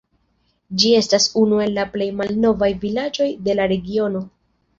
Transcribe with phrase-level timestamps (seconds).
[0.83, 4.25] Ĝi estas unu el la plej malnovaj vilaĝoj de la regiono.